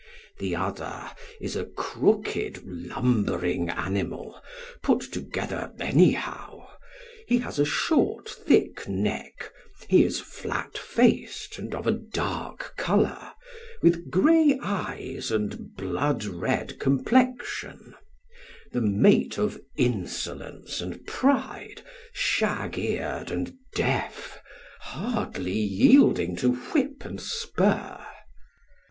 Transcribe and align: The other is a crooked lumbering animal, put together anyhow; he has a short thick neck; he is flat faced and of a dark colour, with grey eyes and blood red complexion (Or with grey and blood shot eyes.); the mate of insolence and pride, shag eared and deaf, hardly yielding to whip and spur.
The 0.39 0.55
other 0.55 1.03
is 1.39 1.55
a 1.55 1.63
crooked 1.65 2.63
lumbering 2.65 3.69
animal, 3.69 4.41
put 4.81 5.01
together 5.01 5.73
anyhow; 5.79 6.69
he 7.27 7.37
has 7.37 7.59
a 7.59 7.65
short 7.65 8.27
thick 8.27 8.87
neck; 8.87 9.53
he 9.87 10.03
is 10.03 10.19
flat 10.19 10.75
faced 10.75 11.59
and 11.59 11.75
of 11.75 11.85
a 11.85 11.91
dark 11.91 12.73
colour, 12.77 13.31
with 13.83 14.09
grey 14.09 14.57
eyes 14.63 15.29
and 15.29 15.75
blood 15.75 16.25
red 16.25 16.79
complexion 16.79 17.93
(Or 17.93 17.93
with 17.93 17.93
grey 17.93 17.93
and 17.93 17.93
blood 17.93 18.53
shot 18.55 18.55
eyes.); 18.55 18.71
the 18.71 18.81
mate 18.81 19.37
of 19.37 19.61
insolence 19.75 20.81
and 20.81 21.05
pride, 21.05 21.83
shag 22.11 22.79
eared 22.79 23.29
and 23.29 23.53
deaf, 23.75 24.41
hardly 24.79 25.53
yielding 25.59 26.35
to 26.37 26.55
whip 26.55 27.05
and 27.05 27.21
spur. 27.21 28.03